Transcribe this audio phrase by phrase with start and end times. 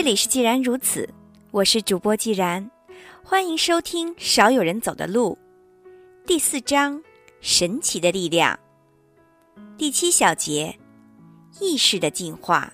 [0.00, 1.06] 这里是既然如此，
[1.50, 2.70] 我是主播既然，
[3.22, 5.36] 欢迎收听《少有人走的路》
[6.26, 7.02] 第四章：
[7.42, 8.58] 神奇的力量。
[9.76, 10.74] 第七小节：
[11.60, 12.72] 意识的进化。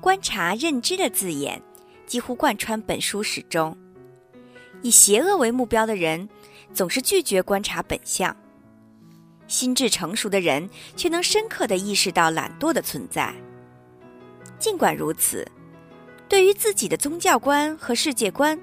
[0.00, 1.60] 观察、认知的字眼
[2.06, 3.76] 几乎贯穿本书始终。
[4.80, 6.26] 以邪恶为目标的人，
[6.72, 8.34] 总是拒绝观察本相。
[9.48, 10.66] 心智成熟的人
[10.96, 13.34] 却能深刻的意识到懒惰的存在。
[14.64, 15.46] 尽管如此，
[16.26, 18.58] 对于自己的宗教观和世界观，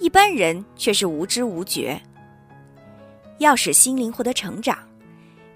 [0.00, 2.02] 一般人却是无知无觉。
[3.38, 4.76] 要使心灵获得成长，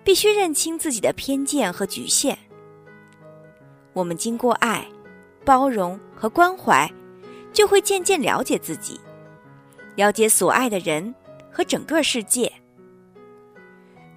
[0.04, 2.38] 必须认清自己的偏见和局限。
[3.92, 4.86] 我们经过爱、
[5.44, 6.88] 包容和关怀，
[7.52, 9.00] 就会渐渐了解自己，
[9.96, 11.12] 了解所爱的人
[11.50, 12.52] 和整个世界。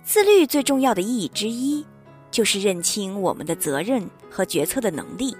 [0.04, 1.84] 自律最重要的意义之一，
[2.30, 5.36] 就是认清我们的责任和决策的能力。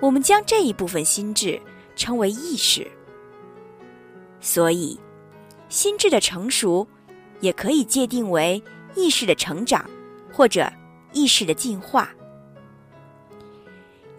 [0.00, 1.60] 我们将这一部分心智
[1.94, 2.90] 称为意识。
[4.40, 4.98] 所以，
[5.68, 6.86] 心智的成熟，
[7.40, 8.62] 也可以界定为
[8.96, 9.88] 意识的成长，
[10.32, 10.72] 或者
[11.12, 12.10] 意识的进化。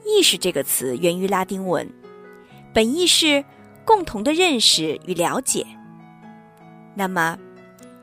[0.05, 1.91] 意识这个词源于拉丁文，
[2.73, 3.43] 本意是
[3.83, 5.65] 共同的认识与了解。
[6.95, 7.39] 那么，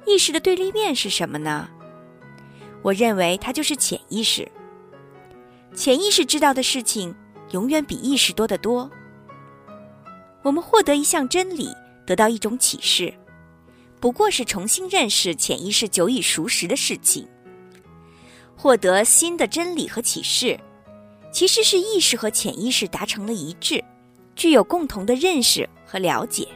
[0.06, 1.68] 意识的对立面是什么呢？
[2.82, 4.50] 我认为它就是潜意识。
[5.74, 7.14] 潜意识知道的事情
[7.50, 8.90] 永远比意识多得多。
[10.42, 11.68] 我们获得一项真理，
[12.06, 13.12] 得到一种启示，
[14.00, 17.28] 不过是重新认识潜意识久已熟识的事情。
[18.56, 20.58] 获得新的真理和启示，
[21.32, 23.82] 其实是意识和潜意识达成了一致，
[24.34, 26.48] 具有共同的认识和了解。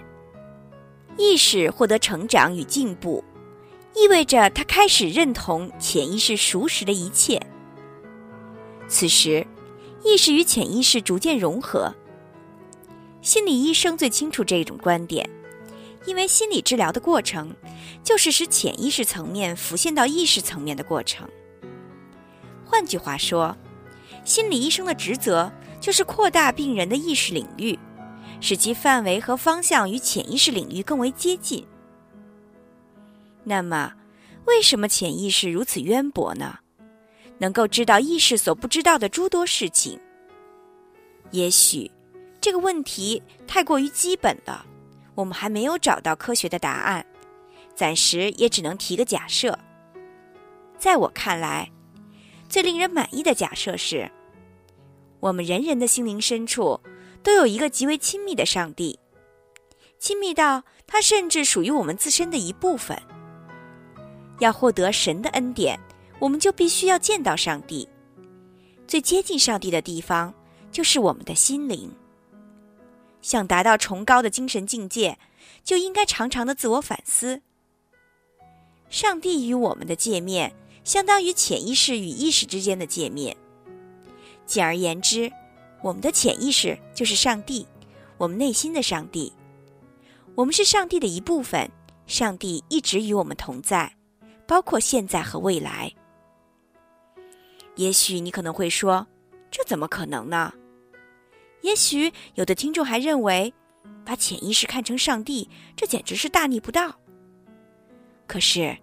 [1.17, 3.23] 意识获得成长与进步。
[3.95, 7.39] 意味着他开始认同潜意识熟识的一切。
[8.89, 9.47] 此时，
[10.05, 11.95] 意识与潜意识逐渐融合。
[13.21, 15.29] 心理医生最清楚这种观点，
[16.07, 17.55] 因为心理治疗的过程
[18.03, 21.29] 就是使潜意识层面浮现到意识层面的过程。
[22.65, 23.57] 换句话说，
[24.25, 27.79] 心理医生的职责就是扩大病人的意识领域，
[28.41, 31.65] 使其范围和方向与潜意识领域更为接近。
[33.45, 33.93] 那么，
[34.47, 36.59] 为什么潜意识如此渊博呢？
[37.43, 39.99] 能够知道意识所不知道的诸多事情。
[41.33, 41.91] 也许
[42.41, 44.65] 这个问题太过于基本了，
[45.17, 47.05] 我们还没有找到科学的答案，
[47.75, 49.59] 暂时也只能提个假设。
[50.79, 51.69] 在我看来，
[52.49, 54.09] 最令人满意的假设是：
[55.19, 56.79] 我们人人的心灵深处
[57.25, 58.97] 都有一个极为亲密的上帝，
[59.99, 62.97] 亲密到它甚至属于我们自身的一部分。
[64.39, 65.77] 要获得神的恩典，
[66.23, 67.89] 我们就必须要见到上帝。
[68.87, 70.33] 最接近上帝的地方，
[70.71, 71.91] 就是我们的心灵。
[73.23, 75.19] 想达到崇高的精神境界，
[75.65, 77.43] 就应该常常的自我反思。
[78.89, 83.37] 上帝与我们的界面，相当于潜意识与意识之间的界面。
[84.47, 85.29] 简而言之，
[85.83, 87.67] 我们的潜意识就是上帝，
[88.17, 89.33] 我们内心的上帝。
[90.37, 91.69] 我们是上帝的一部分，
[92.07, 93.93] 上帝一直与我们同在。
[94.47, 95.93] 包括现在和未来。
[97.77, 99.07] 也许你可能会说，
[99.51, 100.53] 这怎么可能呢？
[101.63, 103.53] 也许有的听众还认为，
[104.05, 106.99] 把潜意识看成上帝，这简直是大逆不道。
[108.27, 108.77] 可是，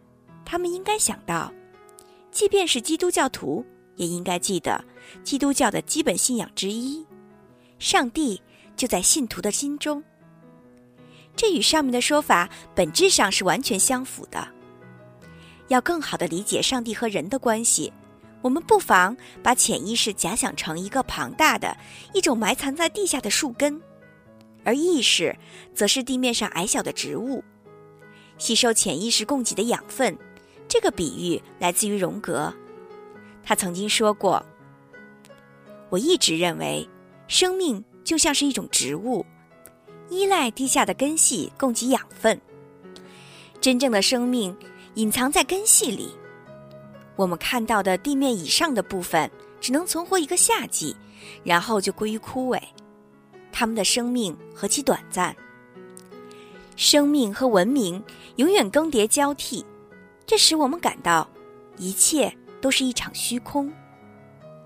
[0.46, 1.54] 他们应该想到，
[2.32, 4.84] 即便是基督教徒，也应该记得
[5.24, 7.06] 基督教的基本信仰之一：
[7.80, 8.42] 上帝
[8.76, 10.04] 就在信徒的心中。
[11.36, 14.48] 这与上面的说法本质上是完全相符的。
[15.68, 17.92] 要更好的理解上帝和人的关系，
[18.42, 21.76] 我们不妨把潜意识假想成一个庞大的、
[22.14, 23.82] 一种埋藏在地下的树根，
[24.64, 25.36] 而意识
[25.74, 27.44] 则是地面上矮小的植物，
[28.38, 30.18] 吸收潜意识供给的养分。
[30.68, 32.54] 这个比喻来自于荣格，
[33.44, 34.46] 他曾经说过
[35.90, 36.88] ：“我一直认为，
[37.28, 39.26] 生命就像是一种植物，
[40.10, 42.40] 依赖地下的根系供给养分。
[43.60, 44.56] 真正的生命。”
[44.96, 46.10] 隐藏在根系里，
[47.20, 49.30] 我们看到的地面以上的部分
[49.60, 50.96] 只能存活一个夏季，
[51.44, 52.58] 然后就归于枯萎。
[53.52, 55.36] 它们的生命何其短暂！
[56.78, 58.02] 生命和文明
[58.38, 59.66] 永远更迭交替，
[60.26, 61.30] 这使我们感到
[61.76, 63.70] 一切都是一场虚空。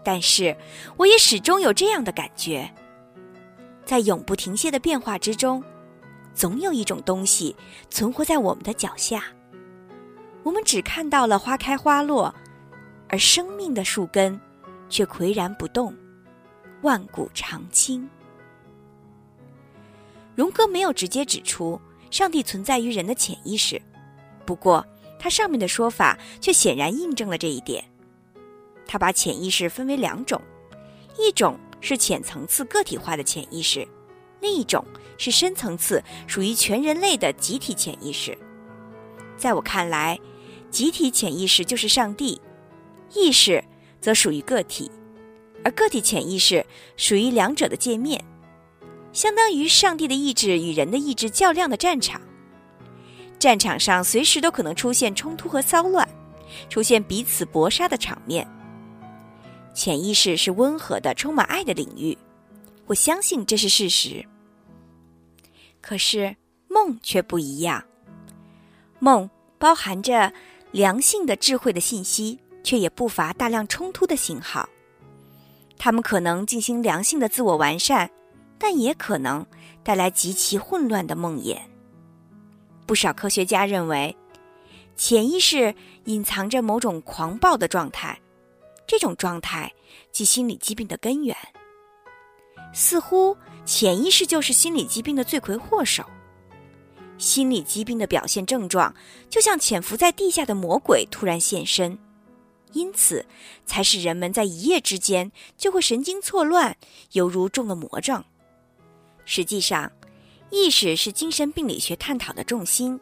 [0.04, 0.56] 但是，
[0.96, 2.72] 我也始终有这样的感觉：
[3.84, 5.64] 在永不停歇的变化之中，
[6.36, 7.56] 总有一种东西
[7.90, 9.24] 存活在我们的脚下。
[10.44, 12.36] 我们只看到了花开花落，
[13.14, 14.42] 而生命的树根
[14.90, 15.96] 却岿然不动。
[16.82, 18.10] 万古长青。
[20.34, 21.80] 荣格没有直接指出
[22.10, 23.80] 上帝存在于人的潜意识，
[24.48, 24.84] 不过
[25.20, 27.86] 他上面的说法却显然印证了这一点。
[28.88, 30.42] 他把潜意识分为两种，
[31.16, 33.88] 一种是浅层次个体化的潜意识，
[34.42, 34.84] 另一种
[35.20, 38.36] 是深层次属于全人类的集体潜意识。
[39.38, 40.20] 在我看来，
[40.72, 42.42] 集体潜意识就是上帝，
[43.14, 43.64] 意识
[44.02, 44.90] 则属于个体，
[45.64, 46.66] 而个体潜意识
[46.98, 48.24] 属于两者的界面。
[49.12, 52.20] 相当于上帝的意志与人的意志较量的战场，
[53.38, 56.08] 战场上随时都可能出现冲突和骚乱，
[56.68, 58.48] 出现彼此搏杀的场面。
[59.76, 62.18] 潜意识是温和的、充满爱的领域，
[62.86, 64.26] 我相信这是事实。
[65.80, 66.36] 可是
[66.68, 67.84] 梦却不一样，
[69.00, 70.34] 梦包含着
[70.72, 74.68] 良性的智慧的信息，却也不乏大量冲突的信号。
[75.78, 78.10] 他们可能进行良性的自我完善。
[78.66, 79.46] 但也可能
[79.84, 81.60] 带来极其混乱的梦魇。
[82.86, 84.16] 不少科学家认为，
[84.96, 85.76] 潜意识
[86.06, 88.18] 隐藏着某种狂暴的状态，
[88.88, 89.70] 这种状态
[90.14, 91.36] 即心理疾病的根源。
[92.72, 93.36] 似乎
[93.66, 96.06] 潜意识就是心理疾病的罪魁祸首。
[97.18, 98.96] 心理疾病的表现症状
[99.30, 102.00] 就像潜伏在地下的魔鬼突然现身，
[102.74, 103.26] 因此
[103.66, 106.76] 才使人们在一夜之间就会神经错乱，
[107.14, 108.26] 犹如中了魔怔。
[109.26, 109.92] 实际上，
[110.50, 113.00] 意识是精神病理学探讨的重心。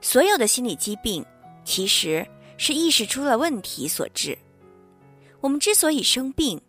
[0.00, 1.24] 所有的心理疾病
[1.64, 2.26] 其实
[2.58, 4.36] 是意识出了问题所致。
[5.40, 6.60] 我们之所以生病，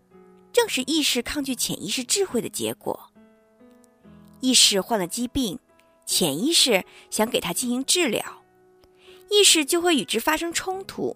[0.52, 3.12] 正是意识抗拒潜意识智慧的结果。
[4.40, 5.60] 意识患了疾病，
[6.06, 8.44] 潜意识想给他进行治疗，
[9.30, 11.16] 意识就会与之发生冲突。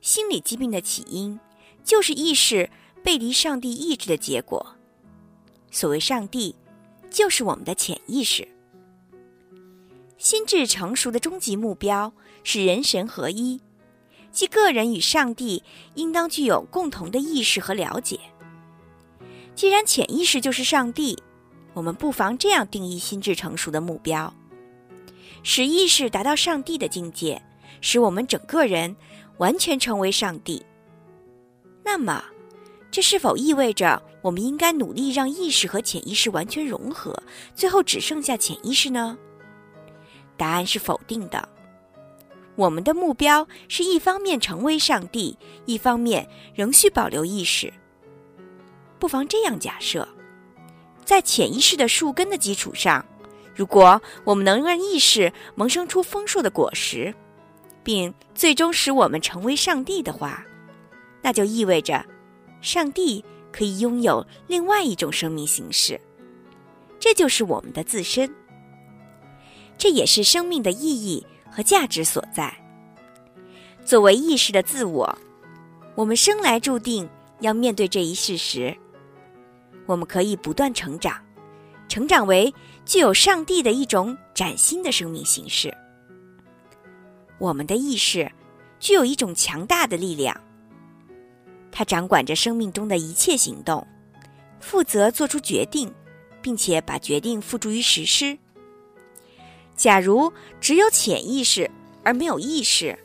[0.00, 1.38] 心理疾病的起因，
[1.84, 2.70] 就是意识
[3.02, 4.74] 背离上帝意志的结果。
[5.70, 6.56] 所谓上帝，
[7.10, 8.48] 就是我们的潜意识。
[10.16, 12.12] 心智成熟的终极目标
[12.44, 13.60] 是人神合一，
[14.32, 15.62] 即个人与上帝
[15.94, 18.18] 应当具有共同的意识和了解。
[19.54, 21.22] 既然潜意识就是上帝，
[21.74, 24.32] 我们不妨这样定义心智成熟的目标：
[25.42, 27.42] 使意识达到上帝的境界，
[27.80, 28.96] 使我们整个人
[29.40, 30.64] 完全成为上帝。
[31.82, 32.22] 那么，
[32.90, 37.20] 这是否意味着我们应该努力让意识和潜意识完全融合，
[37.54, 39.16] 最后只剩下潜意识呢？
[40.36, 41.48] 答案是否定的。
[42.54, 47.72] 我们的目标是一方面成为上帝，一方面仍需保留意识。
[48.98, 50.06] 不妨这样假设：
[51.02, 53.06] 在潜意识的树根的基础上，
[53.54, 57.14] 如果我们能让意识萌生出丰硕的果实，
[57.90, 60.46] 并最终使我们成为上帝的话，
[61.22, 62.06] 那就意味着。
[62.60, 66.00] 上帝可以拥有另外一种生命形式，
[67.00, 68.32] 这就是我们的自身。
[69.76, 72.56] 这也是生命的意义和价值所在。
[73.84, 75.18] 作为意识的自我，
[75.96, 77.08] 我们生来注定
[77.40, 78.72] 要面对这一事实。
[79.86, 81.20] 我们可以不断成长，
[81.88, 82.54] 成长为
[82.86, 85.76] 具有上帝的一种崭新的生命形式。
[87.40, 88.30] 我们的意识
[88.78, 90.38] 具有一种强大的力量。
[91.72, 93.86] 它掌管着生命中的一切行动，
[94.60, 95.92] 负责做出决定，
[96.42, 98.38] 并且把决定付诸于实施。
[99.74, 100.30] 假如
[100.60, 101.70] 只有潜意识
[102.04, 102.98] 而没有意识，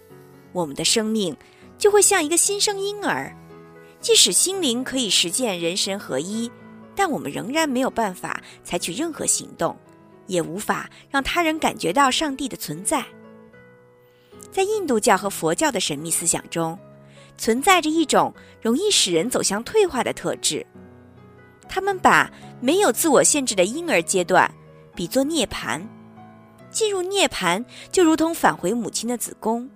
[0.51, 1.35] 我们的生命
[1.77, 3.33] 就会像一个新生婴儿。
[4.01, 6.51] 即使心灵可以实现人神合一，
[6.93, 9.77] 但我们仍然没有办法采取任何行动，
[10.27, 13.05] 也无法让他人感觉到上帝的存在。
[14.55, 16.79] 在印度教和佛教的神秘思想中。
[17.37, 20.65] 存在着一种容易使人走向退化的特质，
[21.67, 22.31] 他们把
[22.61, 24.49] 没有自我限制的婴儿阶段
[24.95, 25.85] 比作涅槃，
[26.71, 29.69] 进入涅槃就如同返回母亲的子宫。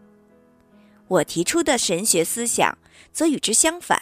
[1.10, 2.78] 我提出的神学思想
[3.12, 4.02] 则与之相反。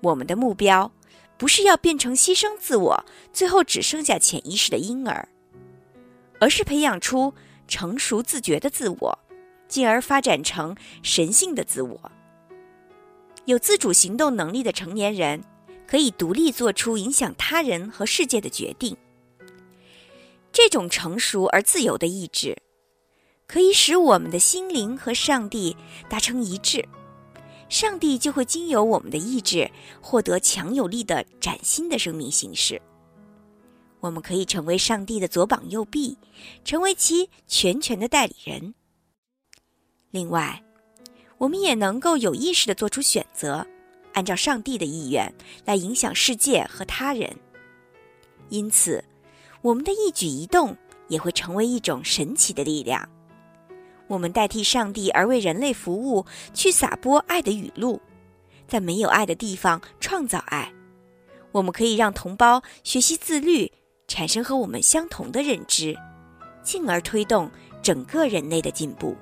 [0.00, 0.92] 我们的目标
[1.36, 5.28] 不是要变成牺牲自我，最后只剩下潜意识的婴儿，
[6.38, 7.34] 而是培养出
[7.66, 9.18] 成熟自觉的自我，
[9.68, 12.12] 进而发展成神性的自我。
[13.44, 15.44] 有自主行动能力的成年人，
[15.86, 18.96] 可以独立做出影响他人和世界的决定。
[20.52, 22.56] 这种成熟而自由的意志，
[23.46, 25.76] 可以使我们的心灵和上帝
[26.08, 26.86] 达成一致，
[27.68, 29.70] 上帝就会经由我们的意志
[30.00, 32.80] 获得强有力的崭新的生命形式。
[34.00, 36.18] 我们可以成为上帝的左膀右臂，
[36.64, 38.74] 成为其全权的代理人。
[40.10, 40.62] 另外。
[41.38, 43.64] 我们也能够有意识的做出选择，
[44.12, 45.32] 按照上帝的意愿
[45.64, 47.32] 来影响世界和他人。
[48.48, 49.04] 因此，
[49.62, 53.08] 我们的一举一动也会成为一种神奇的力量。
[54.08, 58.00] 我们代替上帝而为人类服务，去撒播爱的雨露，
[58.66, 60.72] 在没有爱的地方创造爱。
[61.52, 63.70] 我们可以让同胞学习自律，
[64.08, 65.96] 产生和我们相同的认知，
[66.64, 67.48] 进而推动
[67.80, 69.14] 整个人类的进步。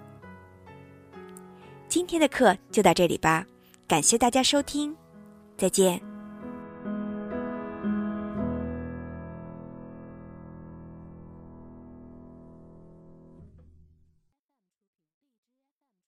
[1.89, 3.47] 今天的课就到这里吧，
[3.87, 4.95] 感谢大家收听，
[5.57, 6.16] 再见。